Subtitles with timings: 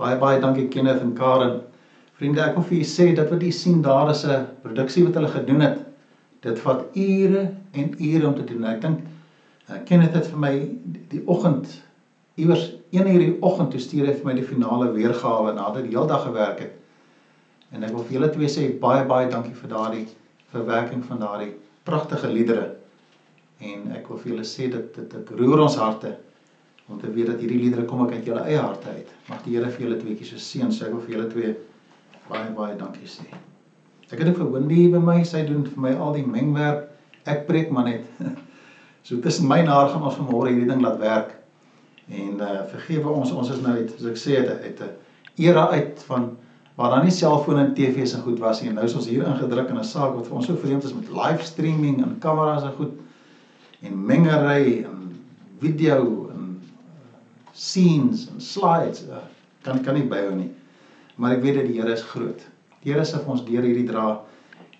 [0.00, 1.60] Baie baie dankie Kenneth en Karen.
[2.16, 5.14] Vriende, ek wil vir julle sê dat wat julle sien daar is 'n produksie wat
[5.14, 5.78] hulle gedoen het.
[6.40, 8.64] Dit vat ure en ure om te doen.
[8.64, 9.00] Ek dink
[9.68, 11.68] uh, Kenneth het vir my die, die oggend
[12.36, 15.82] iewers 1 uur die oggend toe stuur hy vir my die finale weergawe nadat hy
[15.88, 16.72] die hele dag gewerk het.
[17.72, 20.06] En ek wil vir julle twee sê baie baie dankie vir daardie
[20.52, 21.52] verwerking van daardie
[21.84, 22.66] pragtige liedere.
[23.60, 26.16] En ek wil vir julle sê dat dit dit roer ons harte
[26.92, 29.10] om te weet dat hierdie liedere kom uit julle eie harte uit.
[29.28, 30.72] Mag die Here vir julle tweeetjies so seën.
[30.72, 31.52] Sê ek wil vir julle twee
[32.28, 33.26] baie baie dankie sê.
[34.12, 36.90] Ek het ook vir Wendy by my, sy doen vir my al die mengwerk.
[37.24, 38.08] Ek preek maar net.
[39.02, 41.32] So tussen my en haar gaan ons vanmôre hierdie ding laat werk.
[42.06, 44.92] En uh vergewe ons, ons is nou uit, soos ek sê, uit 'n
[45.42, 46.28] era uit van
[46.78, 48.70] waar daar nie selfone en TV's en goed was nie.
[48.72, 51.10] Nou is ons hier ingedruk in 'n saak wat vir ons so vreemd is met
[51.10, 52.92] live streaming en kameras en goed
[53.82, 55.20] en mengery en
[55.60, 56.31] video en
[57.52, 59.04] scenes en slides.
[59.08, 59.22] Uh,
[59.62, 60.50] kan kan nie byhou nie.
[61.16, 62.42] Maar ek weet dat die Here is groot.
[62.82, 64.06] Die Here sal vir ons deur hierdie dra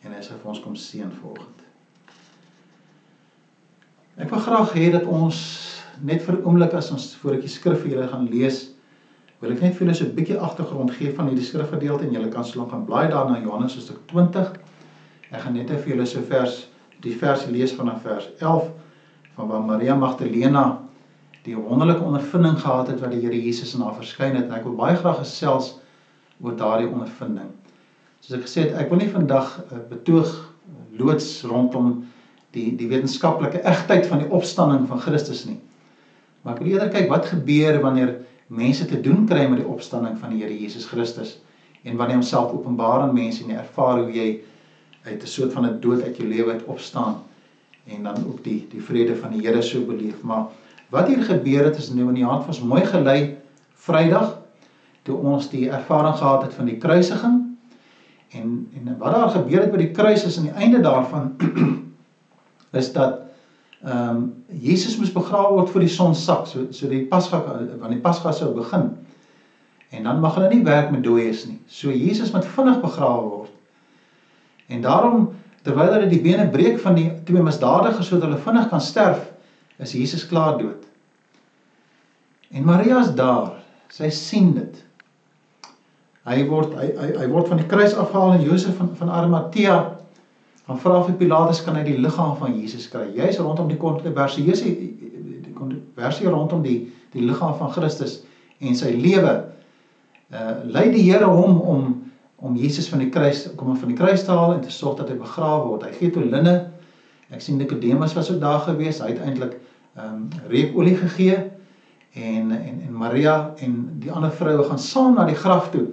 [0.02, 1.69] en hy sal vir ons kom seën volgende.
[4.20, 5.38] Ek wil graag hê dat ons
[6.02, 8.72] net vir 'n oomblik as ons voor ek die skrif vir julle gaan lees,
[9.41, 12.28] wil ek net vir julle so 'n bietjie agtergrond gee van hierdie skrifgedeelte en julle
[12.28, 14.52] kan so lank gaan blaai daar na Johannes hoofstuk 20.
[15.30, 16.66] Ek gaan net vir julle so vers
[17.00, 18.70] die vers lees vanaf vers 11
[19.36, 20.81] van waar Maria Magdalena
[21.46, 24.66] die wonderlike ondervinding gehad het wat die Here Jesus aan haar verskyn het en ek
[24.68, 25.74] wil baie graag gesels
[26.42, 27.50] oor daardie ondervinding.
[28.22, 30.30] Soos ek gesê het, ek wil nie vandag uh, betoog
[30.98, 32.04] loods rondom
[32.54, 35.58] die die wetenskaplike egtheid van die opstanding van Christus nie.
[36.42, 38.16] Maar ek wil eerder kyk wat gebeur wanneer
[38.52, 41.38] mense te doen kry met die opstanding van die Here Jesus Christus
[41.82, 44.28] en wanneer homself openbaar aan mense en jy ervaar hoe jy
[45.02, 47.22] uit 'n soort van 'n dood uit jou lewe uit opstaan
[47.86, 50.22] en dan ook die die vrede van die Here so beleef.
[50.22, 50.46] Maar
[50.92, 53.18] wat hier gebeur het is nou in die hand van ons mooi gelei
[53.82, 54.36] Vrydag
[55.02, 57.40] toe ons die ervaring gehad het van die kruisiging
[58.38, 61.32] en en wat daar gebeur het by die kruis is aan die einde daarvan
[62.80, 63.20] is dat
[63.83, 67.96] ehm um, Jesus moes begrawe word voor die son sak so so die Pasga wanneer
[67.96, 68.92] die Pasga sou begin.
[69.90, 71.58] En dan mag hulle nie werk met dooies nie.
[71.67, 73.50] So Jesus moet vinnig begrawe word.
[74.67, 75.33] En daarom
[75.67, 79.31] terwyl hulle die bene breek van die twee misdadigers sodat hulle vinnig kan sterf,
[79.82, 80.86] is Jesus klaar dood.
[82.52, 83.58] En Maria is daar.
[83.92, 84.78] Sy sien dit.
[86.28, 89.80] Hy word hy hy, hy word van die kruis afgehaal en Josef van van Arimatea
[90.66, 93.08] Dan vra vir Pilatus kan hy die liggaam van Jesus kry.
[93.16, 96.78] Jy's rondom die kontroversie, die kontroversie rondom die
[97.12, 98.22] die liggaam van Christus
[98.62, 99.34] en sy lewe.
[100.32, 101.82] Uh lei die Here hom om
[102.42, 104.96] om Jesus van die kruis kom om van die kruis te haal en te sorg
[105.02, 105.84] dat hy begrawe word.
[105.86, 106.54] Hy gee toe linne.
[107.34, 109.02] Ek sien Nikodemus was ook daar gewees.
[109.02, 109.58] Hy het eintlik
[109.97, 111.39] ehm um, reukolie gegee
[112.13, 115.86] en en en Maria en die ander vroue gaan saam na die graf toe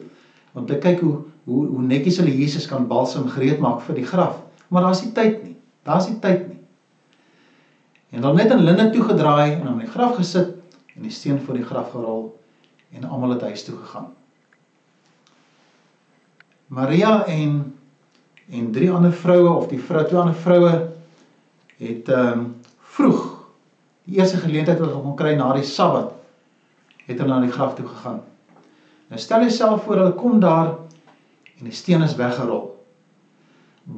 [0.54, 4.08] om te kyk hoe hoe hoe netjies hulle Jesus kan balsam gereed maak vir die
[4.08, 4.40] graf
[4.70, 5.56] maar daar's nie tyd nie.
[5.84, 6.60] Daar's nie tyd nie.
[8.10, 10.56] En dan net in linne toe gedraai en aan die graf gesit
[10.96, 12.24] en die steen voor die graf gerol
[12.94, 14.14] en almal het huis toe gegaan.
[16.68, 17.76] Maria en
[18.50, 20.72] en drie ander vroue of die vrou twee ander vroue
[21.78, 22.48] het ehm um,
[22.96, 23.29] vroeg
[24.10, 26.16] die eerste geleentheid wat hulle kon kry na die Sabbat
[27.06, 28.22] het hulle na die graf toe gegaan.
[29.10, 30.76] Nou stel jouself voor hulle kom daar
[31.58, 32.68] en die steen is weggerol.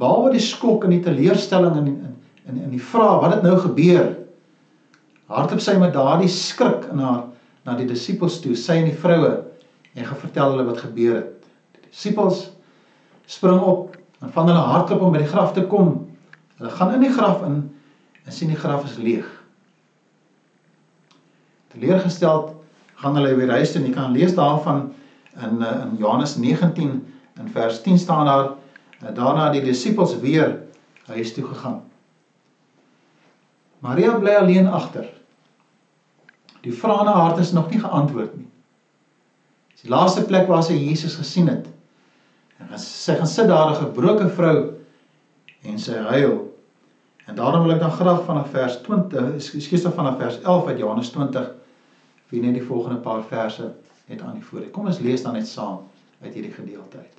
[0.02, 2.00] Behalwe die skok en die teleurstelling en in
[2.50, 4.16] in in die vraag wat het nou gebeur?
[5.32, 7.26] Hardop sy met daardie skrik in haar
[7.68, 9.34] na die disippels toe sy en die vroue
[9.94, 11.52] en gaan vertel hulle wat gebeur het.
[11.78, 12.50] Die disippels
[13.28, 15.94] spring op en van hulle hardloop om by die graf te kom.
[16.58, 17.62] Hulle gaan in die graf in
[18.26, 19.41] en sien die graf is leeg
[21.74, 22.56] teleurgesteld
[22.96, 24.92] gaan hulle weer huis toe en jy kan lees daarvan
[25.42, 26.92] in in Johannes 19
[27.40, 28.52] in vers 10 staan daar
[29.02, 30.60] En daarna die disippels weer
[31.10, 31.82] huis toe gegaan.
[33.82, 35.08] Maria bly alleen agter.
[36.62, 38.48] Die vrae in haar is nog nie geantwoord nie.
[39.74, 41.66] Dis die laaste plek waar sy Jesus gesien het.
[42.62, 44.78] En sy gaan sit daar 'n gebroke vrou
[45.66, 46.38] en sy huil.
[47.26, 50.78] En daarom wil ek dan graag vanaf vers 20, ekskuus dan vanaf vers 11 uit
[50.78, 51.50] Johannes 20
[52.32, 53.74] vir net die volgende paar verse
[54.08, 54.68] net aan die voor.
[54.72, 55.84] Kom ons lees dan net saam
[56.22, 57.18] uit hierdie gedeelte uit.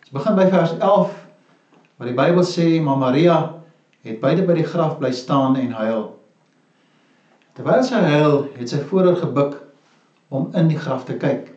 [0.00, 1.14] Ons begin by vers 11
[2.00, 3.36] waar die Bybel sê maar Maria
[4.06, 6.06] het buite by die graf bly staan en huil.
[7.54, 9.58] Terwyl sy huil, het sy vooroor gebuk
[10.32, 11.50] om in die graf te kyk.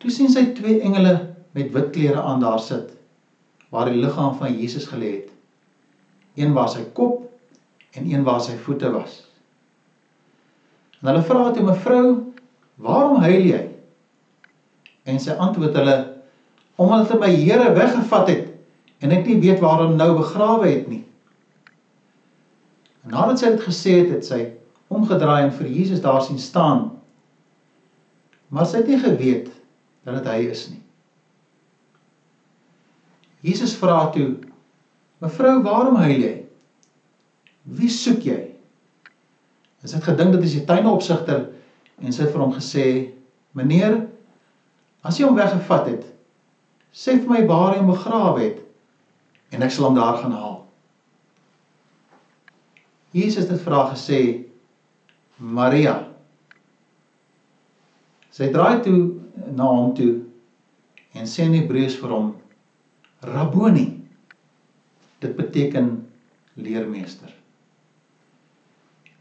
[0.00, 1.14] Toe sien sy twee engele
[1.56, 2.92] met wit klere aan daar sit
[3.70, 5.28] waar die liggaam van Jesus gelê het.
[6.38, 7.29] Een waar sy kop
[7.90, 9.20] en een waar sy voete was.
[11.00, 12.32] En hulle vra toe mevrou,
[12.74, 13.68] "Waarom huil jy?"
[15.04, 16.12] En sy antwoord hulle,
[16.76, 18.48] "Omdat hy my Here weggevat het
[19.00, 21.04] en ek nie weet waar hom nou begrawe het nie."
[23.04, 24.52] En nadat sy dit gesê het, het sy
[24.88, 27.00] omgedraai en vir Jesus daar sien staan.
[28.48, 29.50] Maar sy het nie geweet
[30.04, 30.82] dat dit hy is nie.
[33.40, 34.36] Jesus vra toe:
[35.18, 36.39] "Mevrou, waarom huil jy?
[37.78, 38.40] Wie soek jy?"
[39.80, 41.46] Sy het gedink dit is die tuinopsigter
[42.00, 42.86] en sy het vir hom gesê:
[43.56, 44.00] "Meneer,
[45.02, 46.04] as jy hom weggevat het,
[46.92, 48.60] sê vir my waar hy hom begrawe het
[49.54, 50.58] en ek sal hom daar gaan haal."
[53.16, 54.20] Jesus het dit vra gesê:
[55.38, 55.96] "Maria."
[58.30, 59.20] Sy draai toe
[59.56, 60.12] na hom toe
[61.14, 62.30] en sê in Hebreëus vir hom:
[63.20, 63.88] Rabboni.
[65.20, 65.90] Dit beteken
[66.56, 67.39] leermeester.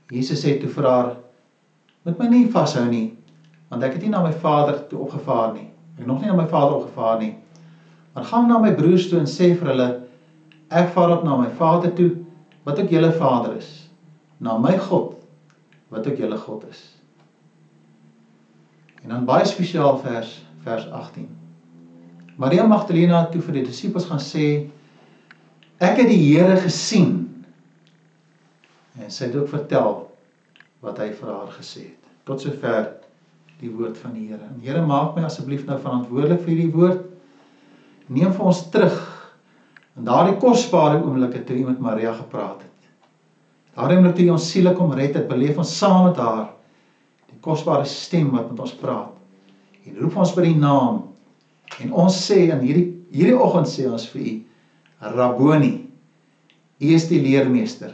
[0.09, 1.17] Jesus sê toe vir haar:
[2.05, 3.13] "Moet my nie vashou nie,
[3.69, 5.67] want ek het nie na my Vader toe opgevaar nie.
[5.93, 7.35] Ek het nog nie na my Vader opgevaar nie.
[8.15, 9.89] Maar gaan na my broers toe en sê vir hulle:
[10.71, 12.15] Ek vaar op na my Vader toe,
[12.65, 13.89] wat ook julle Vader is,
[14.39, 15.13] na my God,
[15.89, 16.95] wat ook julle God is."
[19.03, 21.29] En dan baie spesiaal vers vers 18.
[22.35, 24.65] Maria Magdalena toe vir die disippels gaan sê
[25.79, 27.28] ek het die Here gesien.
[28.99, 30.01] En sy het ook vertel
[30.83, 32.09] wat hy vir haar gesê het.
[32.27, 32.91] Tot sover
[33.59, 34.43] die woord van die Here.
[34.43, 37.05] En Here maak my asseblief nou verantwoordelik vir hierdie woord.
[38.09, 38.99] Neem vir ons terug
[39.99, 42.89] in daardie kosbare oomblikke toe jy met Maria gepraat het.
[43.75, 46.47] Daardie oomblik toe jy ons siele kom red het, beleef ons saam met haar
[47.29, 49.15] die kosbare stem wat met ons praat.
[49.85, 51.09] En roep ons by die naam
[51.77, 54.33] En ons sê in hierdie hierdie oggend sê ons vir u
[55.15, 55.73] Rabboni.
[56.79, 57.93] U is die leermeester.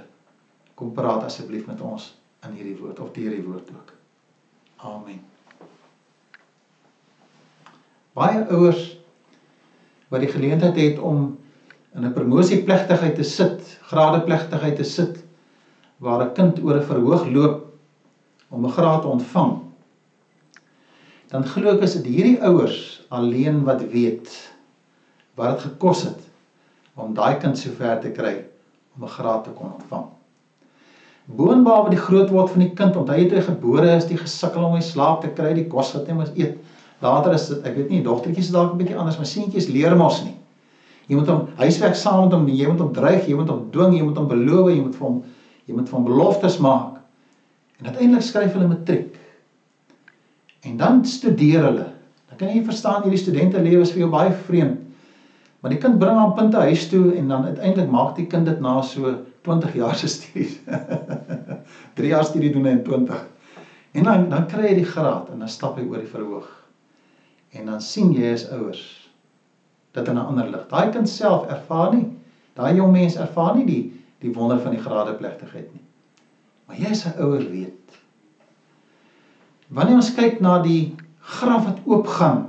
[0.75, 2.11] Kom praat asseblief met ons
[2.45, 3.93] in hierdie woord of deur die woord ook.
[4.85, 5.21] Amen.
[8.15, 8.83] Baie ouers
[10.11, 11.37] wat die geleentheid het om
[11.95, 15.23] in 'n promosieplegtigheid te sit, gradeplegtigheid te sit
[15.97, 17.73] waar 'n kind oor 'n verhoog loop
[18.49, 19.65] om 'n graad te ontvang
[21.35, 22.81] dan glo ek is dit hierdie ouers
[23.15, 24.31] alleen wat weet
[25.35, 26.21] wat dit gekos het
[26.95, 28.35] om daai kind so ver te kry
[28.95, 30.14] om 'n graad te kon ontvang.
[31.25, 34.67] Boonbehalwe die groot word van die kind, onthou jy toe hy gebore is, die gesukkel
[34.67, 36.57] om hy slaap te kry, die kos wat hy moet eet.
[37.01, 39.95] Later is dit, ek weet nie, dogtertjies is dalk 'n bietjie anders, maar seentjies leer
[39.97, 40.35] mos nie.
[41.07, 43.93] Jy moet hom huiswerk saam met hom jy moet hom dreig, jy moet hom dwing,
[43.97, 45.23] jy moet hom beloof, jy moet vir hom
[45.65, 47.01] jy moet hom beloftes maak.
[47.81, 49.15] En uiteindelik skryf hulle matriek.
[50.61, 51.87] En dan studeer hulle.
[52.29, 54.81] Dan kan jy verstaan hierdie studente lewe is vir jou baie vreemd.
[55.61, 58.59] Maar die kind bring aan punte huis toe en dan uiteindelik maak die kind dit
[58.61, 60.59] na so 20 jaar se studies.
[61.99, 63.23] 3 jaar studie doen hy in 20.
[63.95, 66.49] En dan dan kry hy die graad en dan stap hy oor die verhoog.
[67.55, 68.83] En dan sien jy as ouers
[69.95, 70.65] dit in 'n ander lig.
[70.67, 72.09] Daai kind self ervaar nie,
[72.57, 73.83] daai jong mens ervaar nie die
[74.19, 75.85] die wonder van die gradeplegtigheid nie.
[76.65, 77.85] Maar jy as 'n ouer weet
[79.73, 80.93] Wanneer ons kyk na die
[81.25, 82.43] graf wat oopgaan,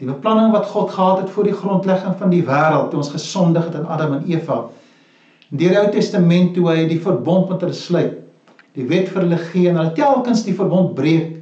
[0.00, 3.68] die beplanning wat God gehad het voor die grondlegging van die wêreld, toe ons gesondig
[3.68, 4.64] het in Adam en Eva,
[5.50, 8.16] deur die Ou Testament toe hy die verbond met hulle sluit,
[8.76, 11.36] die wet vir hulle gee en hulle telkens die verbond breek.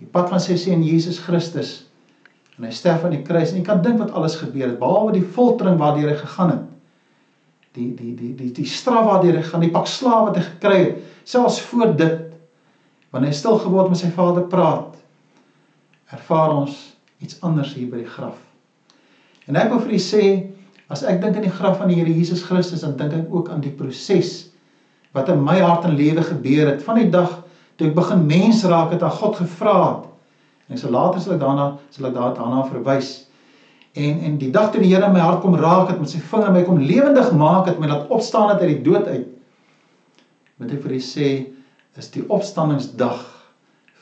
[0.00, 1.82] Die pad van sy seun Jesus Christus
[2.56, 5.18] en hy sterf aan die kruis en jy kan dink wat alles gebeur het behalwe
[5.18, 6.64] die foltering waardeur hy gegaan het.
[7.76, 10.78] Die die die die die straf waardeur hy gaan, die pak slawe wat hy gekry
[10.80, 12.22] het, selfs voor dit
[13.12, 14.96] wanneer hy stil geword met sy Vader praat,
[16.12, 16.76] ervaar ons
[17.24, 18.36] iets anders hier by die graf.
[19.48, 20.22] En ek wil vir u sê,
[20.92, 23.50] as ek dink aan die graf van die Here Jesus Christus, dan dink ek ook
[23.50, 24.52] aan die proses
[25.16, 27.38] wat in my hart en lewe gebeur het van die dag
[27.76, 30.04] toe ek begin mens raak het aan God gevra het.
[30.72, 33.10] En so later sal ek daarna sal ek daarna verwys.
[33.96, 36.52] En en die dag toe die Here my hart kom raak het met sy vinger
[36.52, 39.26] my kom lewendig maak het, my laat opstaan het uit die dood uit.
[40.60, 41.30] Moet ek vir u sê,
[41.96, 43.20] is die opstanningsdag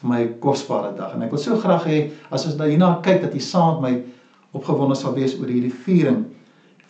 [0.01, 1.99] vir my kosbare dag en ek wil so graag hê
[2.35, 6.25] as ons hierna kyk dat jy saam met my opgewonde sal wees oor hierdie viering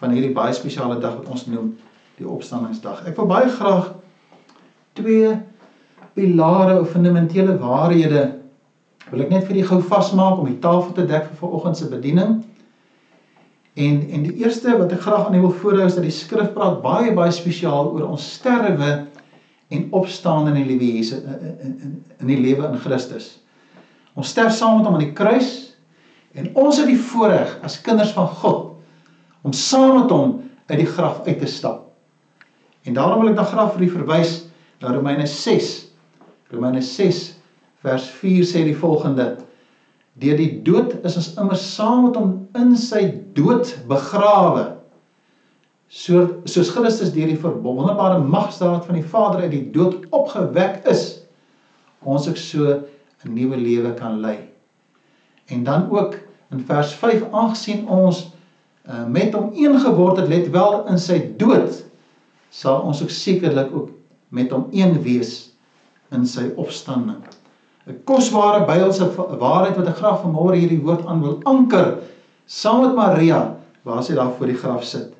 [0.04, 1.72] van hierdie baie spesiale dag wat ons noem
[2.18, 3.04] die opstanningsdag.
[3.08, 3.92] Ek wil baie graag
[4.98, 5.32] twee
[6.14, 8.24] pilare of fundamentele waarhede
[9.10, 11.88] wil ek net vir julle gou vasmaak om die tafel te dek vir vanoggend se
[11.90, 12.36] bediening.
[13.74, 16.52] En en die eerste wat ek graag aan julle wil voorhou is dat die skrif
[16.54, 18.92] praat baie baie spesiaal oor ons sterwe
[19.74, 23.40] en opstaan in die lewe Jesus in in in die lewe in Christus.
[24.14, 25.50] Ons sterf saam met hom aan die kruis
[26.38, 28.73] en ons het die voorreg as kinders van God
[29.44, 30.36] om saam met hom
[30.66, 31.82] uit die graf uit te stap.
[32.84, 34.36] En daarom wil ek dan graag vir u verwys
[34.80, 35.72] na Romeine 6.
[36.52, 37.24] Romeine 6
[37.84, 39.34] vers 4 sê die volgende:
[40.20, 43.04] Deur die dood is ons immer saam met hom in sy
[43.36, 44.70] dood begrawe.
[45.92, 51.24] So soos Christus deur die wonderbare magstaat van die Vader uit die dood opgewek is,
[52.04, 52.80] ons ook so
[53.24, 54.38] 'n nuwe lewe kan lei.
[55.48, 56.16] En dan ook
[56.52, 58.33] in vers 5 aangesien ons
[58.88, 61.80] uh, met hom een geword het, let wel in sy dood,
[62.50, 63.90] sal ons ook sekerlik ook
[64.34, 65.54] met hom een wees
[66.14, 67.22] in sy opstanding.
[67.86, 71.98] 'n Kosbare Bybelse waarheid wat ek graag vanmôre hierdie woord aan wil anker
[72.46, 75.12] saam met Maria waar sy daar voor die graf sit.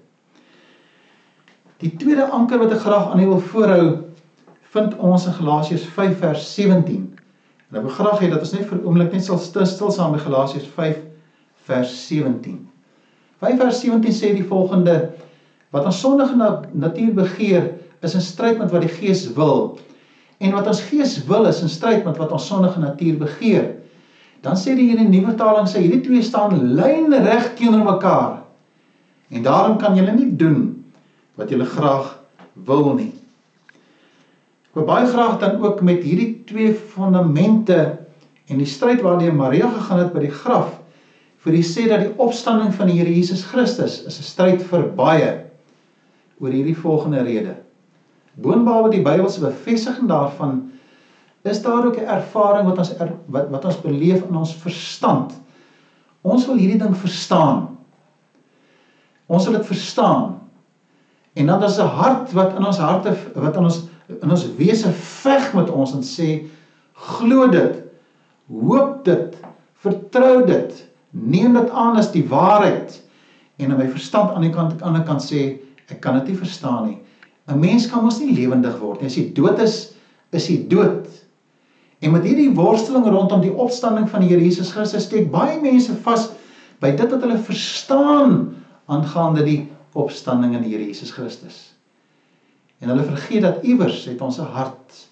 [1.84, 3.88] Die tweede anker wat ek graag aan u wil voorhou
[4.72, 7.02] vind ons in Galasiërs 5 vers 17.
[7.70, 10.16] En ek wil graag hê dat ons net vir 'n oomblik net stil stil saam
[10.16, 10.96] met Galasiërs 5
[11.68, 12.73] vers 17.
[13.44, 15.14] 5 vers 17 sê die volgende:
[15.74, 16.36] Wat ons sondige
[16.72, 17.72] natuur begeer,
[18.04, 19.78] is in stryd met wat die Gees wil.
[20.38, 23.66] En wat ons Gees wil is in stryd met wat ons sondige natuur begeer.
[24.44, 28.42] Dan sê die Here in die nuwe vertaling sê hierdie twee staan lynreg teenoor mekaar.
[29.32, 30.66] En daarom kan julle nie doen
[31.38, 32.12] wat julle graag
[32.68, 33.12] wil nie.
[34.68, 37.78] Ek wil baie graag dan ook met hierdie twee fondamente
[38.50, 40.74] en die stryd waardeur Maria gegaan het by die graf
[41.44, 44.88] vir die sê dat die opstanding van die Here Jesus Christus is 'n stryd vir
[44.96, 45.44] baie
[46.40, 47.56] oor hierdie volgende rede.
[48.40, 50.72] Boonbehalwe die Bybelse bevestiging daarvan
[51.44, 55.32] is daar ook 'n ervaring wat ons er, wat, wat ons beleef in ons verstand.
[56.22, 57.76] Ons wil hierdie ding verstaan.
[59.26, 60.40] Ons wil dit verstaan.
[61.34, 63.88] En dan is 'n hart wat in ons harte wat in ons
[64.22, 66.46] in ons wese veg met ons en sê
[66.92, 67.82] glo dit
[68.48, 69.36] hoop dit
[69.80, 73.00] vertrou dit neem dit aan as die waarheid
[73.56, 75.44] en in my verstand aan die kant aan die ander kant sê
[75.88, 76.98] ek kan dit nie verstaan nie.
[77.46, 79.06] 'n mens kan mos nie lewendig word nie.
[79.06, 79.94] As jy dood is
[80.32, 81.06] is jy dood.
[82.02, 85.94] En met hierdie worsteling rondom die opstanding van die Here Jesus Christus steek baie mense
[86.04, 86.30] vas
[86.80, 88.56] by dit wat hulle verstaan
[88.90, 89.60] aangaande die
[89.94, 91.74] opstanding in die Here Jesus Christus.
[92.82, 95.08] En hulle vergeet dat iewers het ons 'n hart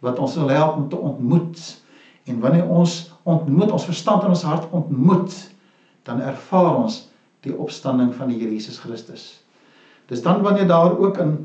[0.00, 1.77] wat ons wil help om te ontmoet.
[2.28, 2.96] En wanneer ons
[3.28, 5.34] ontmoet, ons verstand en ons hart ontmoet,
[6.08, 7.06] dan ervaar ons
[7.46, 9.28] die opstanding van die Here Jesus Christus.
[10.08, 11.38] Dis dan wanneer daar ook in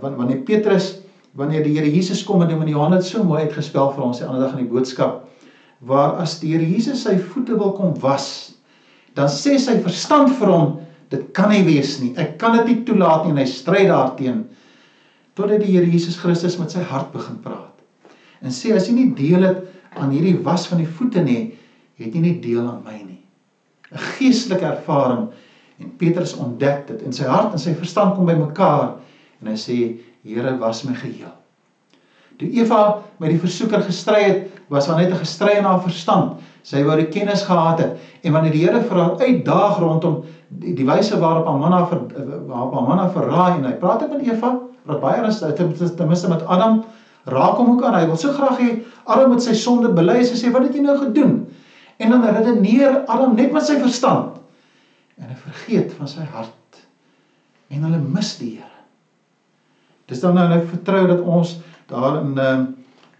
[0.00, 0.96] wanneer Petrus
[1.36, 4.42] wanneer die Here Jesus kom en in Johannes so mooi uitgespel vir ons die ander
[4.44, 5.24] dag in die boodskap
[5.84, 8.56] waar as die Here Jesus sy voete wil kom was,
[9.16, 10.70] dan sê sy verstand vir hom,
[11.12, 12.14] dit kan nie wees nie.
[12.16, 14.46] Ek kan dit nie toelaat nie en hy stry daarteenoor
[15.36, 17.74] totdat die Here Jesus Christus met sy hart begin praat.
[18.40, 19.58] En sê as jy nie deel het
[20.00, 21.54] aan hierdie was van die voete nie,
[21.96, 23.22] het jy nie deel aan my nie.
[23.92, 25.28] 'n Geestelike ervaring
[25.78, 28.96] en Petrus ontdek dit in sy hart en sy verstand kom bymekaar
[29.40, 29.78] en hy sê
[30.26, 31.30] Here was my geheel.
[32.36, 36.40] Toe Eva met die versoeker gestry het, was haar net 'n gestry in haar verstand.
[36.62, 40.74] Sy wou die kennis gehad het en wanneer die Here vir haar uitdaag rondom die,
[40.74, 42.00] die wyse waarop haar manna vir
[42.46, 46.46] waarop haar manna verraai en hy praat met Eva wat baie is ten minste met
[46.46, 46.84] Adam
[47.26, 47.98] raak hom ook aan.
[47.98, 48.70] Hy wil so graag hê
[49.04, 51.36] Adam moet sy sonde bely en sê wat het jy nou gedoen?
[52.02, 54.36] En dan redeneer Adam net met sy verstand
[55.16, 56.80] en hy vergeet van sy hart
[57.72, 58.72] en hulle mis die Here.
[60.06, 61.56] Dis dan nou ek vertrou dat ons
[61.90, 62.66] daar in ehm,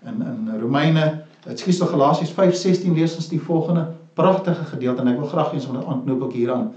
[0.07, 1.07] in in Romeine,
[1.51, 5.67] ekskuus tog Galasiërs 5:16 lees ons die volgende pragtige gedeelte en ek wil graag eens
[5.67, 6.69] om dit aanknoop ook hieraan.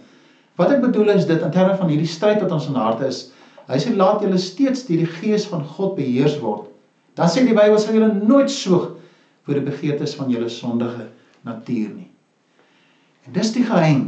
[0.58, 3.28] Wat ek bedoel is dit in terme van hierdie stryd wat ons in harte is,
[3.70, 6.69] Hy sê laat julle steeds deur die gees van God beheers word.
[7.18, 8.92] Dan sê die Bybel sal julle nooit soeg
[9.48, 11.10] vir die begeertes van julle sondige
[11.48, 12.10] natuur nie.
[13.28, 14.08] En dis die geheim.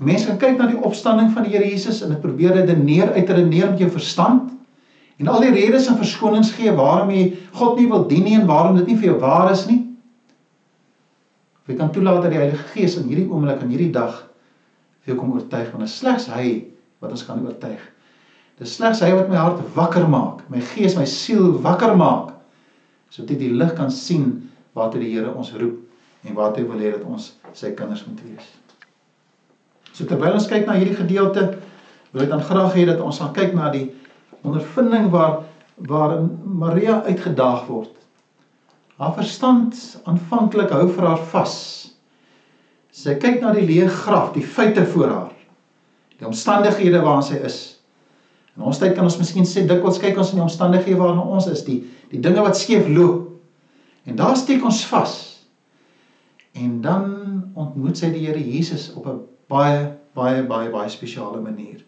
[0.00, 3.28] Mense kan kyk na die opstanding van die Here Jesus en dit probeer redeneer uit
[3.28, 4.48] redeneer met jou verstand
[5.20, 7.26] en al die redes en verskonings gee waarom jy
[7.58, 9.82] God nie wil dien nie en waarom dit nie vir jou waar is nie.
[11.68, 14.16] Jy kan toelaat dat die Heilige Gees in hierdie oomblik en hierdie dag
[15.04, 16.46] vir jou kom oortuig want dit is slegs hy
[17.04, 17.82] wat ons kan oortuig.
[18.60, 22.36] Dis slegs hy wat my hart wakker maak, my gees, my siel wakker maak
[23.10, 24.26] sodat ek die lig kan sien
[24.78, 28.50] waartoe die Here ons roep en waartoe wil hê dat ons sy kinders moet wees.
[29.90, 31.56] So terwyl ons kyk na hierdie gedeelte,
[32.12, 33.88] wil ek dan graag hê dat ons gaan kyk na die
[34.46, 35.40] ondervinding waar
[35.90, 37.90] waarin Maria uitgedaag word.
[39.00, 39.74] Haar verstand
[40.04, 41.56] aanvanklik hou vir haar vas.
[42.92, 45.36] Sy kyk na die leë graf, die feite voor haar
[46.20, 47.58] die omstandighede waarin sy is.
[48.56, 51.46] In ons tyd kan ons miskien sê dikwels kyk ons in die omstandighede waarin ons
[51.50, 53.28] is, die die dinge wat skeef loop.
[54.08, 55.14] En daar steek ons vas.
[56.58, 57.04] En dan
[57.54, 61.84] ontmoet sy die Here Jesus op 'n baie baie baie baie spesiale manier.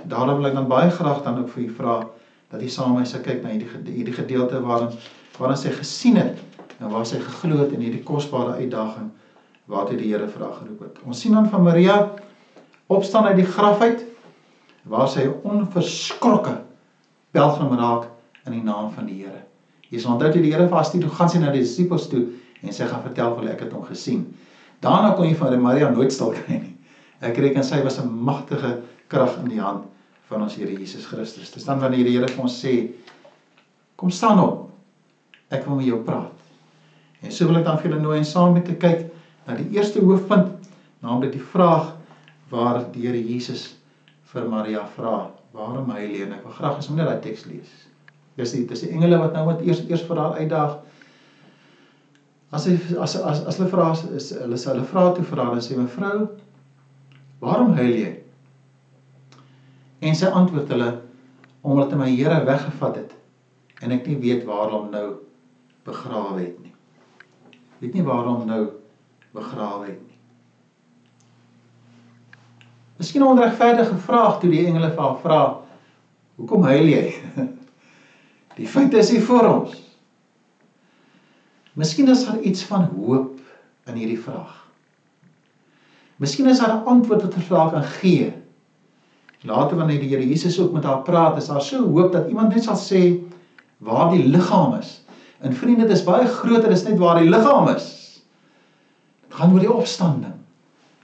[0.00, 1.96] En daarom wil ek dan baie graag dan ook vir u vra
[2.50, 4.92] dat u saam met my se kyk na hierdie hierdie gedeelte waarin
[5.38, 6.38] waarin sy gesien het
[6.80, 9.10] en waar sy geglo het in hierdie kosbare uitdaging
[9.66, 10.98] waartoe die Here vir haar geroep het.
[11.06, 12.12] Ons sien dan van Maria
[12.86, 14.04] opstaan uit die graf uit
[14.88, 16.56] waar sy onverskrokke
[17.32, 18.08] pelgrim raak
[18.46, 19.42] in die naam van die Here.
[19.92, 22.24] Sal onthou toe die Here vir haar stuur, gaan sy na die disippels toe
[22.62, 24.24] en sy gaan vertel vir hulle ek het hom gesien.
[24.82, 26.74] Daarna kon jy van Maria nooit stil kry nie.
[27.22, 29.84] Ek reken sy was 'n magtige krag in die hand
[30.28, 31.52] van ons Here Jesus Christus.
[31.52, 32.90] Dis dan wanneer die Here vir ons sê
[33.96, 34.70] kom staan op.
[35.50, 36.32] Ek wil met jou praat.
[37.22, 39.06] En so wil ek dan vir julle nooi en saam met te kyk
[39.46, 40.48] na die eerste hoofpunt,
[41.02, 41.92] naamlik die vraag
[42.50, 43.76] waar die Here Jesus
[44.32, 46.32] vir Maria vra, waarom hy leen?
[46.32, 47.72] Ek wil graag eens net daai teks lees.
[48.38, 50.78] Dis die dis die engele wat nou wat eers eers vir haar uitdaag.
[52.52, 55.56] As hy as as as hulle vra is hulle sê hulle vra toe vir haar
[55.56, 56.26] en sê mevrou,
[57.44, 58.12] waarom huil jy?
[60.02, 60.92] En sy antwoord hulle
[61.62, 63.18] omdat my Here weggevat het
[63.82, 65.06] en ek nie weet waar hom nou
[65.86, 66.72] begrawe het nie.
[67.82, 68.62] Weet nie waar hom nou
[69.34, 70.11] begrawe het nie.
[72.96, 75.60] Miskien 'n onregverdige vraag toe die engele vir haar vra,
[76.36, 77.14] "Hoekom huil jy?"
[78.56, 79.76] Die feit is hier voor ons.
[81.72, 83.40] Miskien is daar iets van hoop
[83.86, 84.68] in hierdie vraag.
[86.16, 88.32] Miskien is daar 'n antwoord wat verslaag kan gee.
[89.42, 92.54] Later wanneer die Here Jesus ook met haar praat, is daar so hoop dat iemand
[92.54, 93.18] net sal sê
[93.78, 95.02] waar die liggaam is.
[95.40, 98.22] En vriende, dit is baie groter as net waar die liggaam is.
[99.26, 100.34] Dit gaan oor die opstanding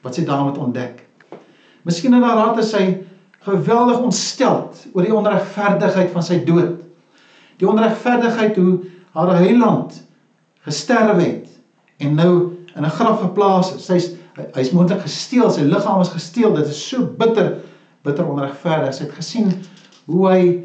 [0.02, 1.08] wat sy daarmee ontdek.
[1.88, 2.85] Miskien in haar hart is sy
[3.47, 6.83] geweldig ontsteld oor die onregverdigheid van sy dood.
[7.57, 8.75] Die onregverdigheid hoe
[9.16, 9.97] haar heiland
[10.66, 11.49] gesterf het
[12.04, 12.33] en nou
[12.76, 13.87] in 'n graf geplaas is.
[13.87, 14.11] Sy's
[14.54, 16.54] hy's moontlik gesteel, sy liggaam is gesteel.
[16.54, 17.57] Dit is so bitter,
[18.04, 18.95] bitter onregverdig.
[18.95, 19.52] Sy het gesien
[20.07, 20.62] hoe hy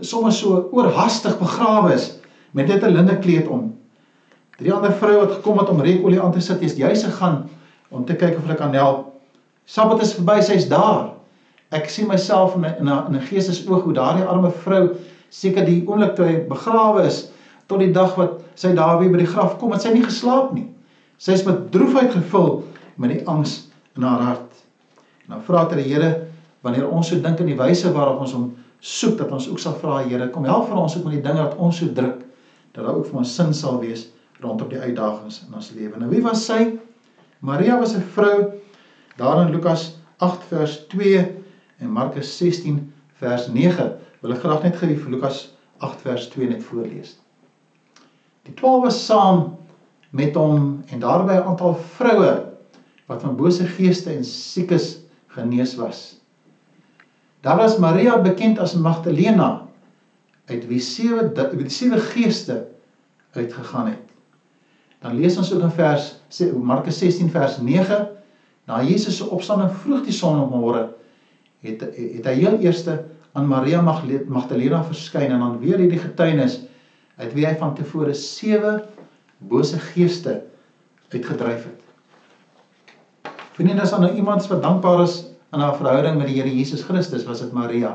[0.00, 2.18] sommer so oorhaastig begrawe is
[2.52, 3.74] met net 'n linne kleed om.
[4.58, 7.48] Drie ander vroue wat gekom het om reukolie aan te sit, is juis gegaan
[7.88, 9.15] om te kyk of hulle kan help.
[9.66, 11.16] Sabbat is verby, sy's daar.
[11.74, 14.96] Ek sien myself in 'n in 'n geestesoog hoe daardie arme vrou
[15.30, 17.28] seker die oomblik toe hy begrawe is
[17.66, 20.52] tot die dag wat sy daar weer by die graf kom, het sy nie geslaap
[20.54, 20.68] nie.
[21.18, 22.64] Sy is met droefheid gevul
[22.96, 24.52] met die angs in haar hart.
[25.26, 26.26] En dan vra ter die Here
[26.62, 29.74] wanneer ons so dink in die wyse waarop ons hom soek dat ons ook sal
[29.74, 32.22] vra Here, kom help vir ons ook met die dinge wat ons so druk
[32.72, 34.06] dat daar ook vir ons sin sal wees
[34.40, 35.98] rondom die uitdagings in ons lewe.
[35.98, 36.78] Nou wie was sy?
[37.40, 38.52] Maria was 'n vrou
[39.16, 41.34] daar in Lukas 8 vers 2
[41.78, 43.92] en Markus 16 vers 9.
[44.20, 45.46] Wil ek graag net vir Lukas
[45.84, 47.16] 8 vers 2 net voorlees.
[48.46, 49.56] Die 12 was saam
[50.16, 52.32] met hom en daarby 'n aantal vroue
[53.06, 56.20] wat van bose geeste en siekes genees was.
[57.40, 59.66] Daar was Maria bekend as Magdalena
[60.46, 62.66] uit wie sewe die sewe geeste
[63.32, 64.06] uitgegaan het.
[64.98, 66.14] Dan lees ons ook in vers
[66.62, 68.08] Markus 16 vers 9
[68.66, 70.88] na Jesus se opstanding vroeg die son op môre
[71.66, 72.98] het het hy heel eerste
[73.36, 76.60] aan Maria Magdalena verskyn en dan weer hierdie getuienis
[77.16, 78.78] uit wie hy van tevore sewe
[79.38, 80.40] bose geeste
[81.12, 81.82] uitgedryf het.
[83.56, 85.18] Vriende, as nou iemand wat dankbaar is
[85.54, 87.94] in haar verhouding met die Here Jesus Christus, was dit Maria.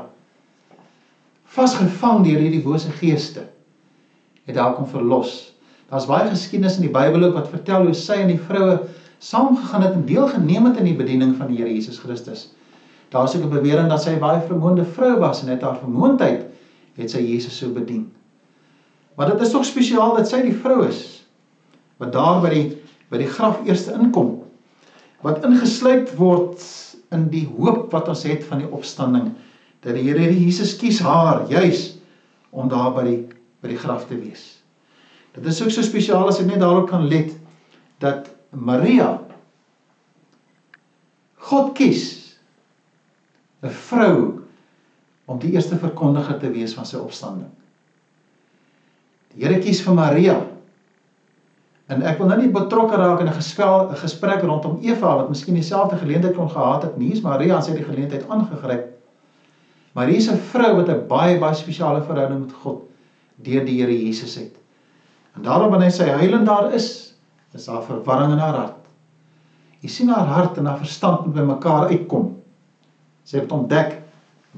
[1.52, 3.46] Vasgevang deur hierdie bose geeste
[4.48, 5.52] het haar kom verlos.
[5.90, 8.80] Daar's baie geskiedenis in die Bybel ook wat vertel hoe sy en die vroue
[9.22, 12.48] saamgegaan het en deelgeneem het aan die bediening van die Here Jesus Christus.
[13.14, 16.46] Daar's ook 'n bewering dat sy 'n baie vermoënde vrou was en net haar vermoëndheid
[16.94, 18.12] het sy Jesus so bedien.
[19.14, 21.24] Maar dit is tog spesiaal dat sy die vrou is
[21.96, 22.78] wat daar by die
[23.10, 24.42] by die graf eers inkom.
[25.20, 26.64] Wat ingesluit word
[27.12, 29.30] in die hoop wat ons het van die opstanding
[29.80, 31.98] dat die Here Jesus kies haar juis
[32.50, 33.28] om daar by die
[33.62, 34.62] by die graf te wees.
[35.34, 37.30] Dit is ook so spesiaal as ek net daarop kan let
[37.98, 39.18] dat Maria
[41.42, 42.36] God kies
[43.62, 44.42] 'n vrou
[45.26, 47.50] om die eerste verkondiger te wees van sy opstanding.
[49.32, 50.36] Die Here kies vir Maria.
[51.88, 55.28] En ek wil nou nie betrokke raak in 'n gespel 'n gesprek rondom Eva wat
[55.28, 57.06] miskien dieselfde geleentheid kon gehad het nie.
[57.06, 58.90] Hier's Maria en sy het die geleentheid aangegryp.
[59.94, 62.82] Maar hier's 'n vrou wat 'n baie baie spesiale verhouding met God
[63.36, 64.58] deur die Here Jesus het.
[65.36, 67.11] En daarom wanneer sy huilend daar is,
[67.52, 68.82] is daar verwarring in haar hart.
[69.82, 72.30] Jy sien haar hart en haar verstand moet bymekaar uitkom.
[73.26, 73.98] Sy het ontdek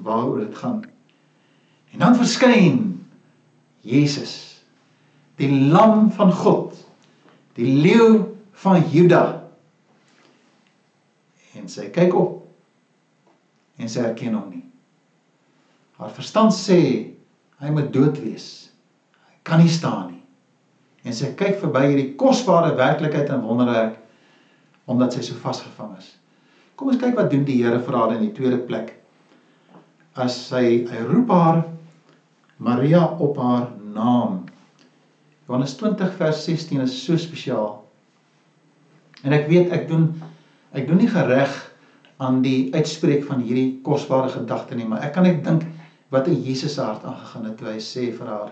[0.05, 0.83] waaroor dit gaan.
[1.95, 2.81] En dan verskyn
[3.85, 4.35] Jesus
[5.41, 6.77] die lam van God,
[7.59, 8.25] die leeu
[8.63, 9.25] van Juda.
[11.59, 12.43] En sy kyk op
[13.79, 14.65] en sy herken hom nie.
[15.99, 16.81] Haar verstand sê
[17.63, 18.49] hy moet dood wees.
[19.31, 20.14] Hy kan nie staan nie.
[21.05, 24.01] En sy kyk verby hierdie kosbare werklikheid en wonderwerk
[24.91, 26.11] omdat sy so vasgevang is.
[26.77, 28.91] Kom ons kyk wat doen die Here vir haar in die tweede plek.
[30.21, 31.63] As hy hy roep haar
[32.59, 34.45] Maria op haar naam.
[35.49, 37.79] Johannes 20 vers 16 is so spesiaal.
[39.25, 40.11] En ek weet ek doen
[40.75, 41.53] ek doen nie gereg
[42.25, 45.63] aan die uitspreek van hierdie kosbare gedagte nie, maar ek kan net dink
[46.15, 48.51] wat in Jesus se hart aangegaan het toe hy sê vir haar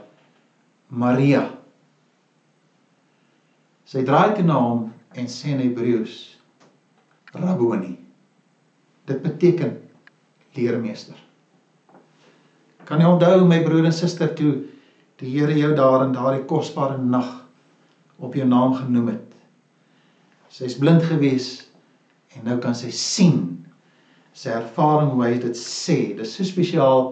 [0.89, 1.43] Maria.
[3.93, 4.87] Sy draai toe na hom
[5.21, 6.13] en sê in Hebreëus
[7.37, 7.91] Rabboni.
[9.05, 9.75] Dit beteken
[10.57, 11.19] leermeester.
[12.89, 14.55] Kan jy onthou my broer en suster toe
[15.21, 17.29] die Here jou daar in daardie kosbare nag
[18.17, 19.37] op jou naam genoem het?
[20.49, 21.51] Sy's blind gewees
[22.33, 23.45] en nou kan sy sien.
[24.33, 27.11] Sy ervaring hoe hy dit sê, dis so spesiaal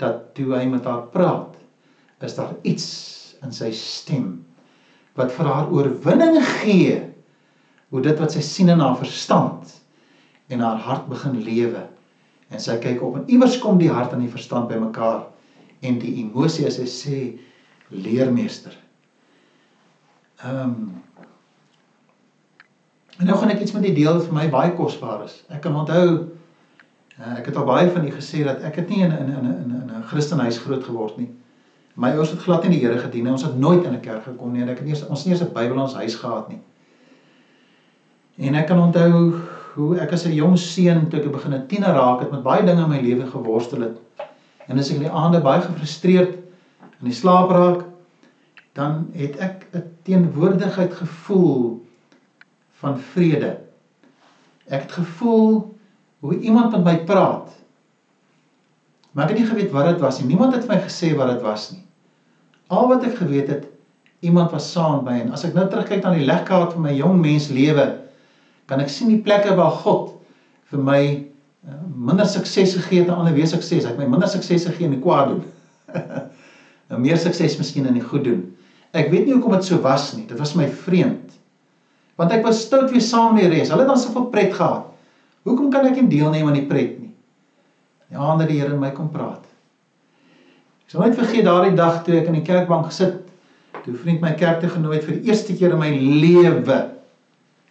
[0.00, 1.52] dat toe hy met haar praat,
[2.24, 2.88] is daar iets
[3.44, 4.38] in sy stem
[5.18, 7.00] wat vir haar oorwinning gee
[7.94, 9.76] hoe dit wat sy sien in haar verstand
[10.52, 11.86] en haar hart begin lewe
[12.50, 15.24] en sy kyk op en iewers kom die hart en die verstand bymekaar
[15.84, 17.18] en die emosie as hy sê
[17.94, 18.74] leermeester.
[20.42, 20.78] Ehm um,
[23.18, 25.36] En nou gaan ek iets met die deel vir my baie kosbaar is.
[25.54, 29.04] Ek kan onthou uh, ek het al baie van u gesê dat ek het nie
[29.06, 31.28] in in in in 'n Christenhuis groot geword nie.
[31.94, 33.32] My ouers het glad nie die Here gedien nie.
[33.32, 34.62] Ons het nooit in 'n kerk gekom nie.
[34.62, 36.60] Ek het nie ons nie eens 'n Bybel in ons huis gehad nie.
[38.38, 39.40] En ek kan onthou
[39.74, 42.64] hoe ek as 'n jong seun toe ek begin 'n tiener raak het met baie
[42.64, 43.98] dinge in my lewe geworstel het.
[44.66, 46.34] En as ek in die aande baie gefrustreerd
[47.00, 47.84] in die slaap raak,
[48.72, 51.86] dan het ek 'n teenwoordigheid gevoel
[52.72, 53.58] van vrede.
[54.66, 55.76] Ek het gevoel
[56.20, 57.63] hoe iemand met my praat.
[59.14, 60.32] Maar ek het nie geweet wat dit was nie.
[60.32, 61.82] Niemand het vir my gesê wat dit was nie.
[62.74, 63.68] Al wat ek geweet het,
[64.24, 67.20] iemand was saam my en as ek nou terugkyk na die legkaart van my jong
[67.22, 67.84] mens lewe,
[68.66, 70.14] kan ek sien die plekke waar God
[70.72, 73.84] vir my uh, minder sukses gegee het en ander weer sukses.
[73.84, 75.44] Hy het my minder sukses gegee in die kwaad doen.
[76.90, 78.40] en meer sukses miskien in die goed doen.
[78.94, 80.24] Ek weet nie hoekom dit so was nie.
[80.26, 81.38] Dit was my vreemd.
[82.18, 83.70] Want ek was stout weer saam met die res.
[83.70, 84.88] Hulle het dan soveel pret gehad.
[85.44, 87.03] Hoekom kan ek nie deelneem aan die pret nie?
[88.10, 89.44] Die ander die Here in my kom praat.
[90.84, 93.22] Ek sal nooit vergeet daardie dag toe ek in die kerkbank gesit,
[93.84, 96.82] toe vriend my kerk toe genooi het vir die eerste keer in my lewe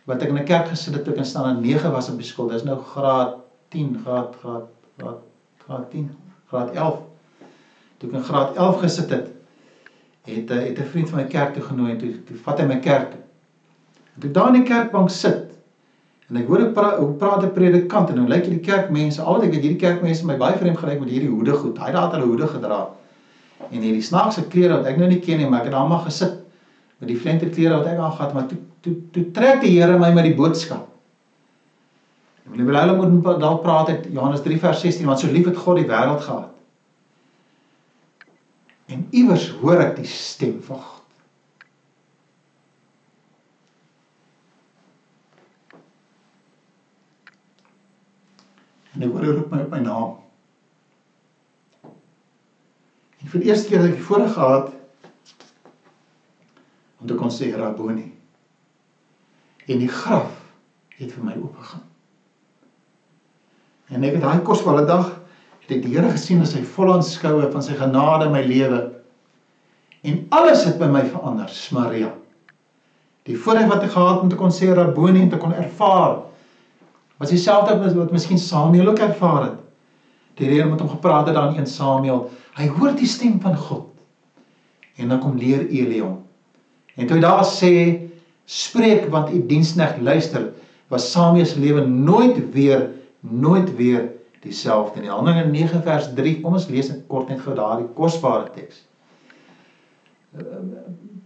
[0.06, 2.48] wat ek in 'n kerk gesit het toe ek in staan 9 was op skool.
[2.48, 3.38] Dis nou graad
[3.70, 4.68] 10, graad graad
[4.98, 5.22] graad
[5.66, 6.10] graad 10,
[6.50, 7.00] graad 11.
[7.98, 9.28] Toe ek in graad 11 gesit het,
[10.26, 12.66] het hy het 'n vriend van my kerk toe genooi en toe toe vat hy
[12.66, 13.14] my kerk.
[14.16, 15.53] En toe daar in die kerkbank sit
[16.34, 16.90] en ek hoor hoe pra,
[17.22, 20.38] praat 'n predikant en nou lyk hierdie kerkmense, al wat ek weet hierdie kerkmense my
[20.38, 21.78] baie vreemd gelyk met hierdie hoede goed.
[21.78, 22.80] Hy het hulle hoede gedra
[23.70, 26.02] en hierdie snaakse klere wat ek nou nie ken nie, maar ek het daar maar
[26.08, 26.40] gesit
[27.00, 29.98] met die flente klere wat ek aan gehad, maar toe toe toe trek die Here
[30.00, 30.88] my met die boodskap.
[32.52, 35.58] En wil hulle moet dalk praat uit Johannes 3 vers 16, want so lief het
[35.58, 36.50] God die wêreld gehad.
[38.92, 41.03] En iewers hoor ek die stem van God.
[48.94, 50.12] En ek hoor hy roep my op my naam.
[53.24, 54.72] En vir die eerste keer het ek voorheen gehad
[57.02, 58.10] om te kon sê Rabboni.
[59.68, 60.32] En die graf
[61.00, 61.86] het vir my oopgegaan.
[63.94, 65.10] En ek het daai kosbare dag
[65.64, 68.82] het ek die Here gesien as hy vol aanskoue van sy genade in my lewe.
[70.04, 72.12] En alles het by my verander, Maria.
[73.24, 76.20] Die voorheen wat ek gehad om te kon sê Rabboni en te kon ervaar
[77.24, 79.60] was dieselfde wat miskien Samuel ook ervaar het.
[80.40, 83.56] Die Here met hom gepraat het daar in 1 Samuel Hy hoor die stem van
[83.58, 83.88] God.
[85.02, 86.20] En dan kom leer Eliom.
[86.96, 87.72] En toe hy daar sê
[88.46, 90.52] spreek want u diensneg luister,
[90.94, 92.92] was Samuel se lewe nooit weer
[93.24, 94.12] nooit weer
[94.44, 95.10] dieselfde nie.
[95.10, 96.42] Handelinge 9 vers 3.
[96.44, 98.84] Kom ons lees net kort net gou daardie kosbare teks.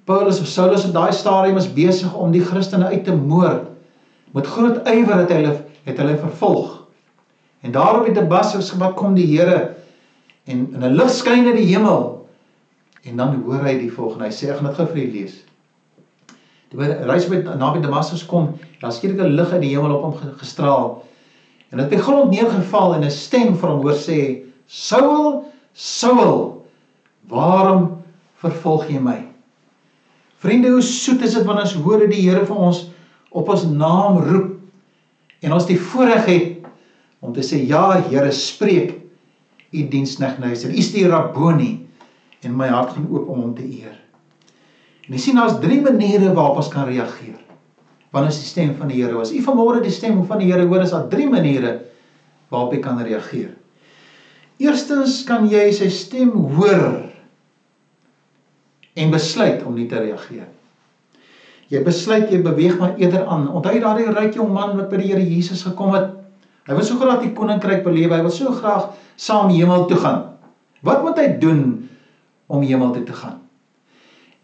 [0.07, 3.73] Paulus of Saulus op daai stadium is besig om die Christene uit te moord.
[4.31, 5.55] Met groot ywer het hulle
[5.87, 6.83] het hulle vervolg.
[7.63, 9.75] En daarop het Damaskus gebad kom die Here
[10.45, 12.27] en in 'n lig skyn in die hemel.
[13.03, 14.25] En dan hoor hy die volgende.
[14.25, 15.35] Hy sê ek gaan dit gou vir julle lees.
[16.69, 20.03] Toe hy reis met naby Damaskus kom, daar skielik 'n lig uit die hemel op
[20.03, 21.03] hom gestraal.
[21.71, 26.65] En het by grond neergeval en 'n stem van hom hoor sê: "Saul, Saul,
[27.27, 28.03] waarom
[28.35, 29.25] vervolg jy my?"
[30.37, 32.89] Vriende, hoe soet is dit wanneer ons hoor dat die Here vir ons
[33.29, 34.53] op ons naam roep
[35.43, 36.69] en ons die voorreg het
[37.19, 38.93] om te sê ja, Here, spreek
[39.71, 40.71] u diensknegt luister.
[40.71, 41.71] U is die Rabboni
[42.45, 43.95] en my hart gaan oop om hom te eer.
[45.07, 47.39] En jy sien daar's drie maniere waarop ons kan reageer.
[48.15, 49.19] Wanneer is die stem van die Here?
[49.19, 51.77] As u vanmôre die stem van die Here hoor, is daar drie maniere
[52.51, 53.51] waarop jy kan reageer.
[54.63, 57.03] Eerstens kan jy sy stem hoor
[58.97, 60.47] en besluit om nie te reageer.
[61.67, 63.49] Jy besluit jy beweeg maar eerder aan.
[63.51, 66.13] Onthou daardie ryk jong man wat by die Here Jesus gekom het?
[66.67, 68.13] Hy wil so graag die koninkryk beleef.
[68.13, 70.23] Hy wil so graag saam hemel toe gaan.
[70.87, 71.61] Wat moet hy doen
[72.47, 73.41] om hemel toe te gaan?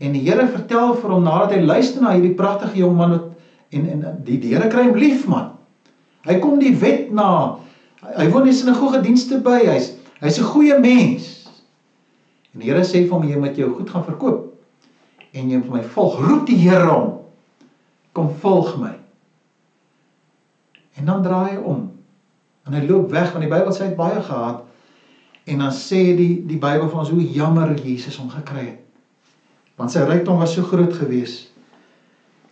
[0.04, 3.30] En die Here vertel vir hom nadat hy luister na hierdie pragtige jong man wat
[3.74, 5.54] en en die, die Here kry hom lief man.
[6.28, 7.60] Hy kom die wet na.
[8.04, 9.64] Hy woon in 'n sinagoge dienste by.
[9.64, 11.48] Hy's hy's 'n goeie mens.
[12.52, 14.53] En die Here sê vir hom jy moet jou goed gaan verkoop
[15.34, 16.20] en jy moet my volg.
[16.22, 17.10] Roep die Here hom.
[18.14, 18.94] Kom volg my.
[21.00, 21.88] En dan draai hy om.
[22.68, 24.62] En hy loop weg want die Bybel sê hy het baie gehad.
[25.50, 28.80] En dan sê die die Bybel vir ons hoe jammer Jesus hom gekry het.
[29.82, 31.50] Want sy rykdom was so groot geweest.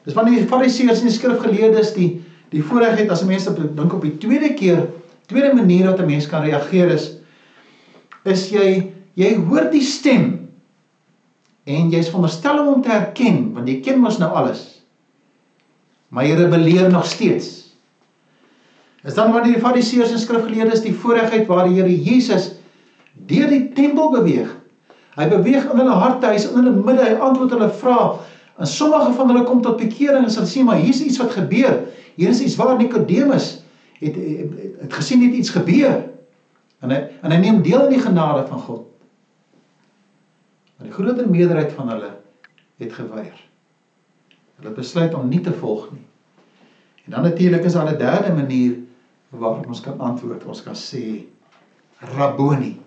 [0.01, 2.09] Dis wanneer die Fariseërs en die skrifgeleerdes die
[2.51, 4.81] die voorreg het as mense dink op die tweede keer,
[5.29, 7.21] tweede manier wat 'n mens kan reageer is
[8.25, 10.40] is jy jy hoor die stem
[11.69, 14.63] en jy's veronderstel om hom te herken want jy ken mos nou alles.
[16.11, 17.49] Maar jy rebelleer nog steeds.
[19.05, 22.51] Is dan wanneer die Fariseërs en skrifgeleerdes die voorreg het waar die Here Jesus
[23.13, 24.49] deur die tempel beweeg.
[25.17, 28.11] Hy beweeg in hulle harte, hy's in hulle midde, hy antwoord hulle vrae
[28.61, 31.79] En sommige van hulle kom tot bekering en sê sê maar hier's iets wat gebeur.
[32.15, 33.63] Hier is iets waar Nikodemus
[33.99, 34.51] het, het
[34.83, 36.03] het gesien het iets gebeur.
[36.81, 38.83] En hy en hy neem deel in die genade van God.
[40.81, 42.07] Maar die groter meerderheid van hulle
[42.81, 43.41] het geweier.
[44.57, 46.05] Hulle besluit om nie te volg nie.
[47.05, 48.77] En dan natuurlik is daar 'n derde manier
[49.29, 50.45] waarop ons kan antwoord.
[50.45, 51.25] Ons kan sê
[52.17, 52.81] Rabboni.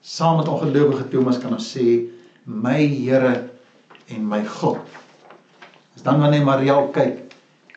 [0.00, 2.04] Saam met ongelowige Thomas kan ons sê
[2.44, 3.48] my Here
[4.06, 4.78] en my God.
[5.92, 7.32] Dis dan wanneer Maria kyk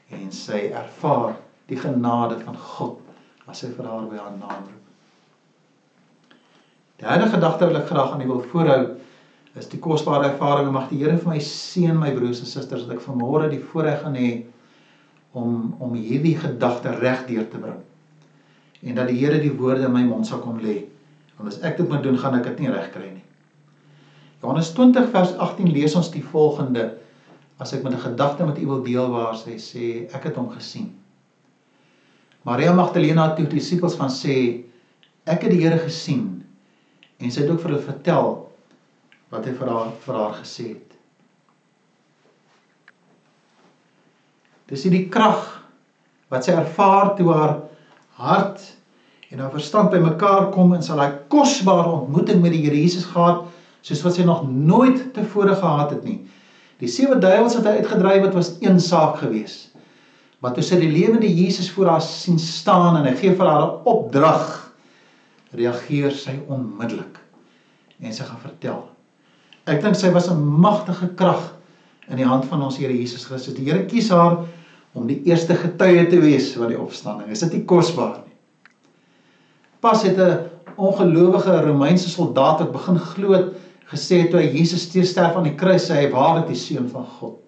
[0.10, 2.99] en sy ervaar die genade van God
[3.45, 4.86] as sy vir haar by haar naam roep.
[6.95, 8.99] Die derde gedagte wat ek graag aan u wil voorhou
[9.58, 12.98] is die kosbare ervaring mag die Here vir my seën my broers en susters dat
[12.98, 14.30] ek vanmôre die voorreg gaan hê
[15.34, 17.80] om om hierdie gedagte reg deur te bring.
[18.86, 20.84] En dat die Here die woorde in my mond sal kom lê.
[21.38, 23.26] Want as ek dit moet doen, gaan ek dit nie reg kry nie.
[24.44, 26.86] Johannes 20 vers 18 lees ons die volgende
[27.60, 30.50] as ek met 'n gedagte met u wil deel waar sy sê ek het hom
[30.50, 30.94] gesien.
[32.44, 34.64] Maria Magdalena toe die disippels van sê
[35.26, 36.44] ek het die Here gesien
[37.20, 38.49] en sy het ook vir hulle vertel
[39.30, 40.96] wat hy vir haar vir haar gesê het.
[44.70, 45.46] Dis hierdie krag
[46.30, 47.56] wat sy ervaar toe haar
[48.20, 48.62] hart
[49.30, 53.48] en haar verstand bymekaar kom en sy daai kosbare ontmoeting met die Here Jesus gehad
[53.86, 56.20] soos wat sy nog nooit tevore gehad het nie.
[56.80, 59.70] Die sewe duiwels wat hy uitgedryf het was een saak gewees.
[60.39, 63.65] Maar toe sy die lewende Jesus voor haar sien staan en hy gee vir haar
[63.65, 64.72] 'n opdrag,
[65.52, 67.20] reageer sy onmiddellik
[68.00, 68.88] en sy gaan vertel.
[69.69, 71.53] Ek dink sy was 'n magtige krag
[72.10, 73.53] in die hand van ons Here Jesus Christus.
[73.53, 74.45] Die Here kies haar
[74.93, 77.29] om die eerste getuie te wees van die opstanding.
[77.29, 78.36] Is dit nie kosbaar nie?
[79.79, 83.53] Pas het 'n ongelowige Romeinse soldaat wat begin glo het
[83.91, 87.39] gesê toe hy Jesus sterf aan die kruis hy waarlik die seun van God.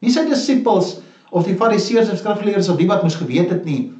[0.00, 3.92] Nie sy disippels of die fariseërs of skrifgeleerdes of die wat moes geweet het nie.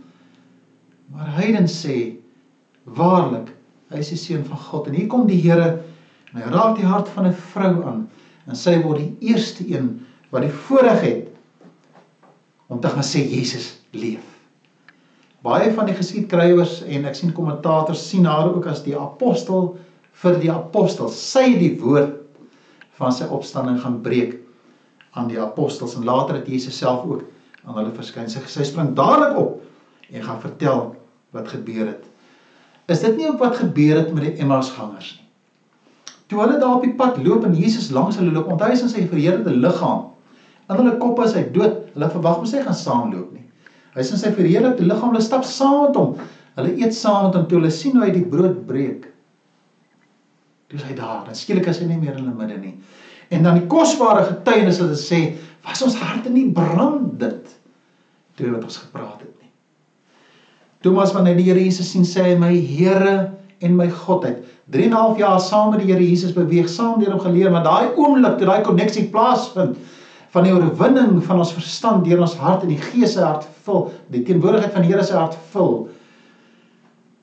[1.12, 2.16] Maar heiden sê
[2.84, 3.50] waarlik
[3.90, 5.82] hy is die seun van God en hier kom die Here
[6.34, 8.08] en hy raak die hart van 'n vrou aan
[8.46, 11.28] en sy word die eerste een wat die voorreg het
[12.66, 14.24] om te gaan sê Jesus leef.
[15.44, 19.76] Baie van die geskiedskrywers en ek sien kommentators sien haar ook as die apostel
[20.22, 21.18] vir die apostels.
[21.32, 22.16] Sy het die woord
[22.98, 24.38] van sy opstanding gaan breek
[25.14, 27.24] aan die apostels en later het Jesus self ook
[27.64, 28.30] aan hulle verskyn.
[28.30, 29.60] Sy, sy spring dadelik op
[30.10, 30.96] en gaan vertel
[31.36, 32.08] wat gebeur het.
[32.88, 35.23] Is dit nie ook wat gebeur het met die Emmausgangers nie?
[36.28, 39.06] Toe hulle daar op die pad loop en Jesus langs hulle loop, onthou hy sy
[39.08, 40.06] verheerlikte liggaam.
[40.68, 41.82] In hulle koppe is hy dood.
[41.94, 43.44] Hulle verwag mos hy gaan saamloop nie.
[43.94, 46.14] Hy is in sy verheerlikte liggaam, hulle stap saam met hom.
[46.56, 49.10] Hulle eet saam met hom toe hulle sien hoe hy die brood breek
[50.74, 52.72] Toe is hy daar, dan skielik is hy nie meer in hulle midde nie.
[53.30, 55.20] En dan die kosbare getuienis wat hulle sê,
[55.62, 57.52] was ons harte nie brandend
[58.34, 59.50] toe wat ons gepraat het nie.
[60.82, 63.14] Thomas wanneer die Here Jesus sien sê hy my Here
[63.64, 66.68] en my God het 3 en 'n half jaar saam met die Here Jesus beweeg,
[66.68, 69.76] saam deur hom geleer, maar daai oomblik toe daai koneksie plaasvind
[70.30, 73.90] van die oorwinning van ons verstand deur ons hart en die Gees se hart vul,
[74.08, 75.88] die teenwoordigheid van die Here se hart vul.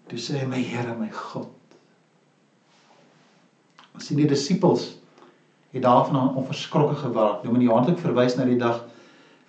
[0.07, 1.47] Toe sê hy my Here, my God
[4.01, 4.95] sien die disippels
[5.71, 7.43] het daarvan onverskrokke gewaak.
[7.43, 8.83] Nou moet Johannes ook verwys na die dag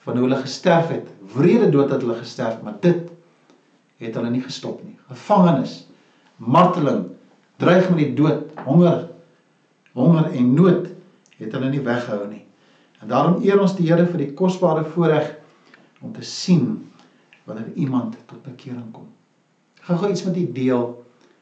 [0.05, 1.09] van hoe hulle gesterf het.
[1.35, 3.11] Wrede dood het hulle gesterf, maar dit
[4.03, 4.97] het hulle nie gestop nie.
[5.11, 5.83] Gevangenis,
[6.37, 7.05] marteling,
[7.63, 9.07] dreig met die dood, honger,
[9.97, 10.89] honger en nood
[11.39, 12.43] het hulle nie weggehou nie.
[13.03, 15.33] En daarom eer ons die Here vir die kosbare voorreg
[16.03, 16.77] om te sien
[17.47, 19.09] wanneer iemand tot bekering kom.
[19.81, 20.85] Ek gaan gou iets met u deel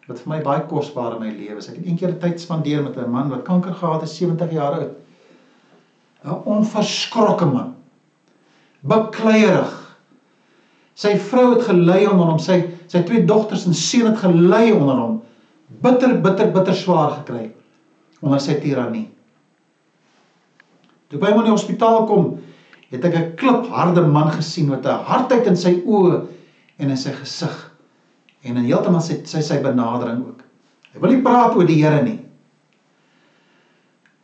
[0.09, 1.69] wat vir my baie kosbaar in my lewe is.
[1.71, 4.97] Ek het eendag tyd spandeer met 'n man wat kanker gehad het, 70 jaar oud.
[6.25, 7.75] 'n Onverskrokke man.
[8.81, 9.77] Bekleierig.
[10.95, 14.97] Sy vrou het gelei onder hom, sy sy twee dogters en seun het gelei onder
[14.97, 15.23] hom.
[15.79, 17.53] Bitter bitter bitter swaar gekry
[18.21, 19.07] onder sy tirannie.
[21.09, 22.27] Toe by hom in die hospitaal kom,
[22.91, 26.27] het ek 'n klipharde man gesien met 'n hardheid in sy oë
[26.79, 27.71] en in sy gesig
[28.43, 30.43] en in heeltemal sy sy sy benadering ook.
[30.93, 32.19] Hy wil nie praat oor die Here nie.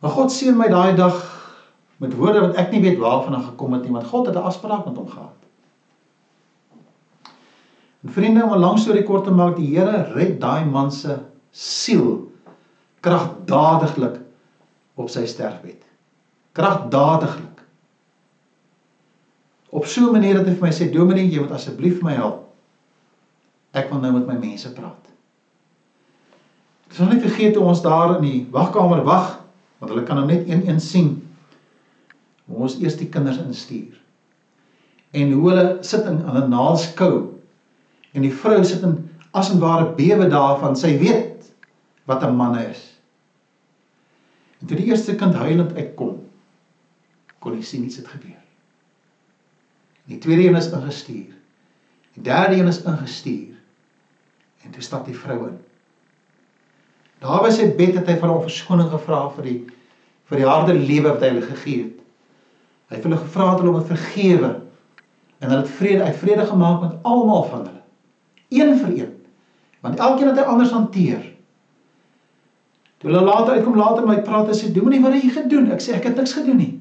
[0.01, 1.15] Maar God seën my daai dag
[1.97, 4.47] met woorde wat ek nie weet waarvan hy gekom het nie, want God het 'n
[4.49, 5.37] afspraak met hom gehad.
[8.03, 11.17] En vriende, om 'n lang storie kort te maak, die Here red daai man se
[11.57, 12.31] siel
[13.05, 14.19] kragdadiglik
[14.97, 15.81] op sy sterfbed.
[16.57, 17.61] Kragdadiglik.
[19.69, 22.47] Op so 'n manier dat hy vir my sê, "Dominee, jy moet asseblief my help
[23.77, 25.09] ek wil nou met my mense praat.
[26.87, 29.33] Ek sal nie vergeet hoe ons daar in die wagkamer wag,
[29.79, 31.09] want hulle kan hom net een een sien.
[32.47, 33.97] Hoe ons eers die kinders instuur.
[35.17, 37.13] En hoe hulle sit in hulle naels kou.
[38.15, 38.97] En die vrou sit in
[39.37, 41.36] as en ware bewe daarvan, sy weet
[42.07, 42.99] wat 'n man is.
[44.59, 46.23] En toe die eerste kind huilend uitkom,
[47.39, 48.41] kon hy sien iets het gebeur.
[50.07, 51.35] Die tweede een is ingestuur.
[52.13, 53.55] Die derde een is ingestuur.
[54.63, 55.57] En toe stap die vrou in.
[57.19, 59.59] Daar by sy bed het hy van hom verskoning gevra vir die
[60.27, 61.99] vir die harde lewe wat hy hulle gegee het.
[62.89, 64.49] Hy het hulle gevra dat hulle hom vergewe
[65.39, 67.83] en hulle het vrede uit vrede gemaak met almal van hulle.
[68.49, 69.13] Een vir een.
[69.85, 71.23] Want elkeen het hy anders hanteer.
[72.97, 75.69] Toe hulle later uitkom later my praat en sê Dominee wat het jy gedoen?
[75.73, 76.71] Ek sê ek het niks gedoen nie.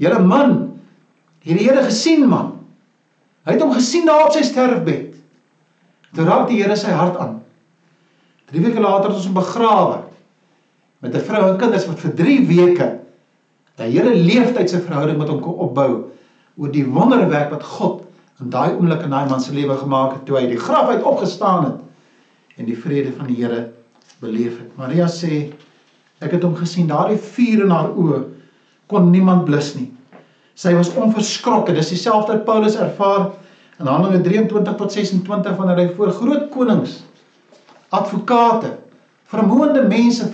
[0.00, 0.56] Here man,
[1.44, 2.54] hierdie Here gesien man.
[3.44, 5.18] Hy het hom gesien daar op sy sterfbed.
[6.16, 7.36] Toe raak die Here sy hart aan.
[8.50, 9.98] 3 weke later het ons hom begrawe
[11.00, 12.88] met 'n vrou en kinders wat vir 3 weke
[13.78, 16.10] 'n hele leeftydse verhouding met hom kon opbou
[16.56, 18.02] oor die wonderwerk wat God
[18.40, 21.02] in daai oomblik in daai man se lewe gemaak het toe hy die graf uit
[21.02, 21.78] opgestaan het
[22.56, 23.70] en die vrede van die Here
[24.20, 24.70] beleef het.
[24.78, 25.50] Maria sê
[26.20, 28.20] ek het hom gesien, daardie vuur in haar oë
[28.90, 29.88] kon niemand blus nie.
[30.58, 31.72] Sy was onverskrokke.
[31.72, 33.30] Dis dieselfde wat Paulus ervaar
[33.80, 36.98] In Handelinge 23 tot 26 wanneer hy voor groot konings,
[37.96, 38.74] advokate,
[39.32, 40.26] vermoënde mense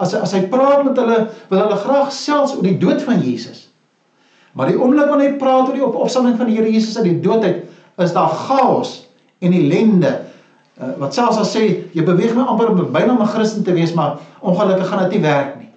[0.00, 1.16] as as hy praat met hulle,
[1.48, 3.68] wil hulle graag selfs oor die dood van Jesus.
[4.52, 7.08] Maar die oomblik wanneer hy praat oor die op opstanding van die Here Jesus uit
[7.08, 7.64] die dood uit,
[8.04, 8.98] is daar chaos
[9.40, 10.12] en ellende.
[10.80, 13.94] Uh, wat selfs as sê jy beweeg my amper om byna 'n Christen te wees,
[13.94, 15.68] maar ongelukkig gaan dit nie werk nie.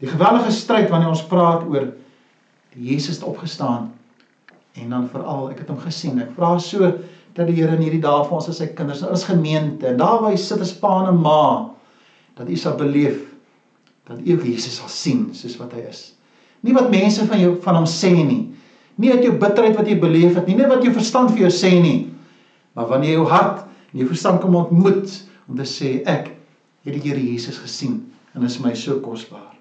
[0.00, 1.92] Die gewellige stryd wanneer ons praat oor
[2.74, 3.96] die Jesus het opgestaan
[4.76, 6.18] En dan veral, ek het hom gesien.
[6.20, 6.90] Ek vra so
[7.36, 10.20] dat die Here in hierdie dae vir ons as sy kinders, as gemeente, en daar
[10.22, 11.40] waar hy sit as pa en ma,
[12.36, 13.22] dat u sal beleef
[14.06, 16.02] dat u Jesus sal sien soos wat hy is.
[16.62, 18.44] Nie wat mense van jou van hom sê nie.
[19.00, 21.50] Nie uit jou bitterheid wat jy beleef het nie, nie wat jou verstand vir jou
[21.52, 21.96] sê nie.
[22.76, 25.12] Maar wanneer jou hart en jou verstand kom ontmoet
[25.46, 26.32] om te sê ek
[26.86, 28.02] het die Here Jesus gesien
[28.34, 29.54] en is my so kosbaar.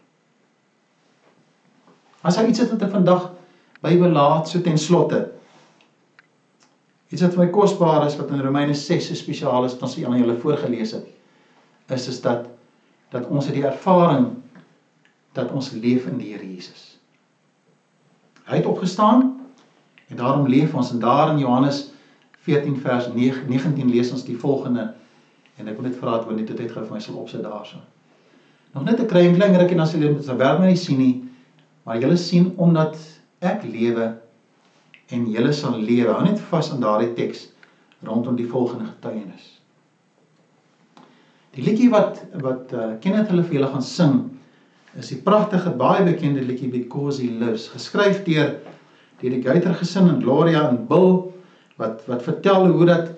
[2.25, 3.29] As hy iets het wat ek vandag
[3.85, 5.19] Bybel laat so ten slotte.
[7.13, 10.17] Iets wat my kosbaar is wat in Romeine 6 so spesiaal is, wat ons aan
[10.17, 11.05] julle voorgeles het,
[11.93, 12.49] is is dat
[13.13, 14.31] dat ons het die ervaring
[15.37, 16.95] dat ons leef in die Here Jesus.
[18.49, 19.35] Hy het opgestaan
[20.09, 21.85] en daarom leef ons en daar in Johannes
[22.45, 24.91] 14 vers 9 19 lees ons die volgende
[25.57, 27.79] en ek wil net vra dat wanneer dit uitgou vir my sal opsit daarso.
[28.75, 31.23] Nog net 'n klein klein rukkie dan sal julle dit werk my nie sien nie,
[31.85, 32.97] maar julle sien omdat
[33.41, 34.15] ek lewe
[35.09, 36.13] en julle sal lewe.
[36.13, 37.49] Hou net vas aan daardie teks
[38.03, 39.61] rondom die volgende getuienis.
[41.55, 44.15] Die liedjie wat wat uh, Kenneth hulle vir julle gaan sing
[44.99, 48.57] is die pragtige baie bekende liedjie Because He Lives, geskryf deur
[49.21, 51.31] deur die Guyter gesin in Gloria en Bill
[51.75, 53.11] wat wat vertel hoe dat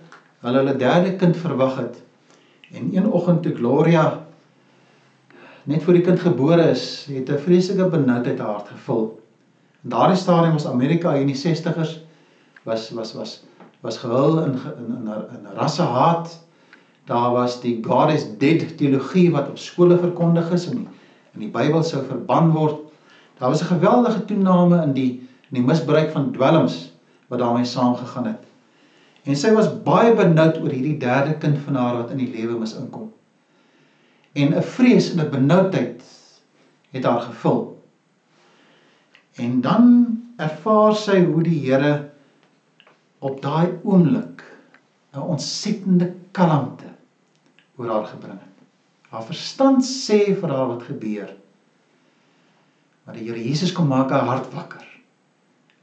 [0.45, 2.01] hulle hulle derde kind verwag het.
[2.73, 4.07] En een oggend toe Gloria
[5.67, 9.19] net voor die kind gebore is, het 'n vreeslike benoudheid haar hart gevul.
[9.83, 11.99] In daardie stadium was Amerika in die 60ers
[12.63, 13.43] was was was
[13.81, 16.39] was gehul in in in, in rassehaat.
[17.05, 20.87] Daar was die God is dead teologie wat op skole verkondig is en die
[21.33, 22.79] in die Bybel sou verban word.
[23.37, 25.11] Daar was 'n geweldige toename in die
[25.49, 26.91] in die misbruik van dwelms
[27.27, 28.46] wat daarmee saamgegaan het.
[29.27, 32.55] En sy was baie benoud oor hierdie derde kind van haar wat in die lewe
[32.61, 33.09] mis inkom.
[34.37, 36.03] En 'n vrees en 'n benoudheid
[36.95, 37.59] het haar gevul.
[39.35, 39.83] En dan
[40.37, 42.09] ervaar sy hoe die Here
[43.19, 44.43] op daai oomblik
[45.13, 46.91] 'n ontsettende kalmte
[47.77, 48.57] oor haar gebring het.
[49.09, 51.35] Haar verstand sê vir haar wat gebeur.
[53.03, 54.85] Maar die Here Jesus kom maak haar hart wakker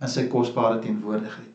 [0.00, 1.53] in sy kosbare teenwoordigheid.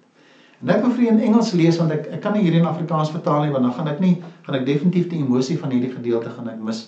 [0.60, 2.68] En ek wil vir julle in Engels lees want ek ek kan nie hierdie in
[2.68, 5.92] Afrikaans vertaal nie want dan gaan ek nie gaan ek definitief die emosie van hierdie
[5.94, 6.82] gedeelte gaan ek mis.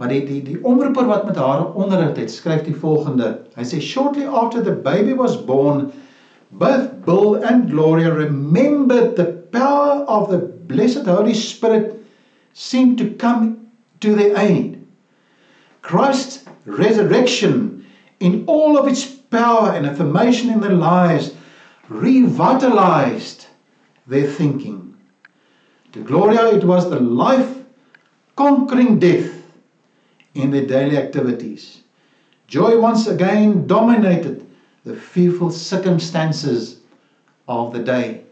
[0.00, 3.30] Maar die die die omroeper wat met haar onderhoud het, skryf die volgende.
[3.54, 5.84] Hy sê shortly after the baby was born,
[6.50, 11.94] both Bill and Gloria remembered the power of the blessed Holy Spirit
[12.54, 13.52] seemed to come
[14.00, 14.80] to their aid.
[15.82, 17.84] Christ's resurrection
[18.18, 21.30] in all of its power and affirmation in their lives
[21.88, 23.46] revitalized
[24.06, 24.96] their thinking.
[25.92, 27.58] To Gloria, it was the life
[28.36, 29.30] conquering death
[30.34, 31.82] in their daily activities.
[32.48, 34.46] Joy once again dominated
[34.84, 36.80] the fearful circumstances
[37.48, 38.24] of the day.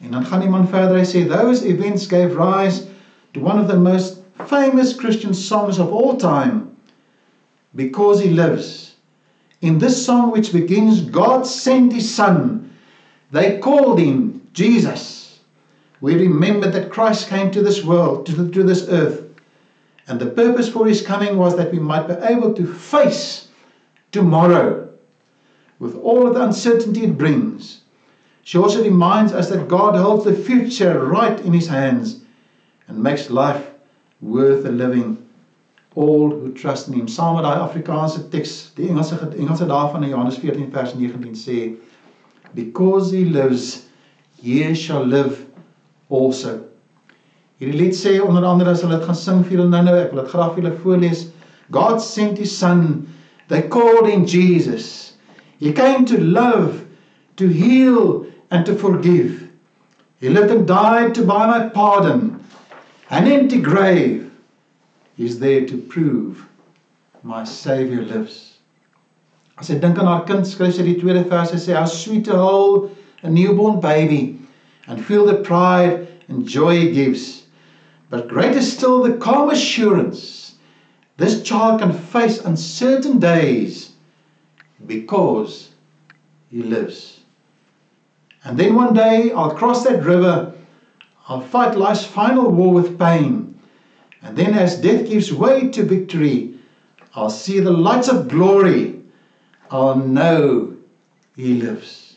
[0.00, 2.86] En dan gaan iemand verder hy sê those events gave rise
[3.32, 6.76] to one of the most famous Christian songs of all time
[7.74, 8.96] because he lives.
[9.60, 12.65] In this song which begins God sent his son
[13.36, 15.40] they called him Jesus.
[16.00, 19.26] We remember that Christ came to this world to, to this earth
[20.06, 23.48] And the purpose for his coming was that we might be able to face
[24.12, 24.88] tomorrow
[25.78, 27.80] with all of the uncertainty it brings.
[28.42, 32.20] She also reminds us that God holds the future right in his hands
[32.86, 33.70] and makes life
[34.20, 35.22] worth a living
[35.96, 37.06] all who trust in him.
[37.08, 41.74] Saam met daai Afrikaanse teks, die Engelse Engelse daarvan in Johannes 14 vers 19 sê
[42.54, 43.88] because he lives
[44.42, 45.46] ye shall live
[46.08, 46.64] also.
[47.60, 50.22] Hierdie lied sê onder andere as hulle dit gaan sing vir julle nou-nou, ek wil
[50.22, 51.22] dit graag vir julle voorlees.
[51.72, 53.06] God sent his son.
[53.48, 55.14] They called him Jesus.
[55.58, 56.84] He came to love,
[57.36, 59.48] to heal and to forgive.
[60.20, 62.42] He lived and died to buy my pardon.
[63.10, 64.30] An empty grave
[65.16, 66.46] is there to prove
[67.22, 68.45] my savior lives.
[69.58, 72.36] As ek dink aan haar kind, skryf sy die tweede vers, sê how sweet to
[72.36, 72.90] hold
[73.22, 74.38] a newborn baby
[74.86, 77.44] and feel the pride and joy it gives.
[78.10, 80.36] But greater still the calm assurance
[81.16, 83.90] this child can face uncertain days
[84.86, 85.70] because
[86.50, 87.20] he lives.
[88.44, 90.52] And then one day I'll cross that river,
[91.28, 93.58] I'll fight life's final war with pain.
[94.22, 96.54] And then as death gives way to victory,
[97.14, 98.95] I'll see the lights of glory.
[99.70, 100.76] I'll know
[101.36, 102.16] he lives.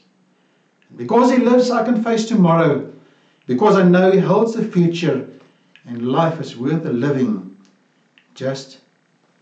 [0.95, 2.91] Because he lives, I can face tomorrow.
[3.45, 5.27] Because I know he holds the future
[5.85, 7.57] and life is worth the living
[8.35, 8.79] just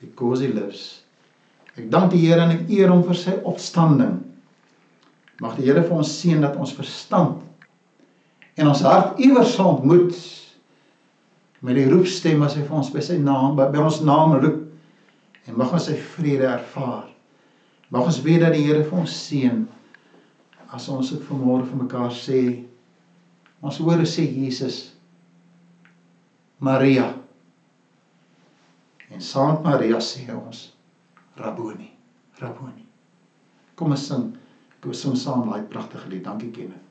[0.01, 1.01] because he lives.
[1.77, 4.15] Ek dank die Here en ek eer hom vir sy opstanding.
[5.43, 7.43] Mag die Here vir ons seën dat ons verstand
[8.57, 10.15] en ons hart iewers sal ontmoet
[11.61, 14.63] met die roepstem as hy vir ons by sy naam by, by ons naam roep
[15.45, 17.05] en mag ons sy vrede ervaar.
[17.89, 19.61] Mag ons weet dat die Here vir ons seën
[20.75, 22.41] as ons dit vanmôre vir mekaar sê.
[23.63, 24.81] Ons hoor sê Jesus
[26.59, 27.07] Maria.
[29.07, 30.65] En met Maria sê ons
[31.37, 31.87] Rabboni,
[32.41, 32.83] Rabboni.
[33.77, 34.33] Kom ons sing,
[34.81, 36.25] kom ons sing saam daai pragtige lied.
[36.27, 36.86] Dankie Kenneth.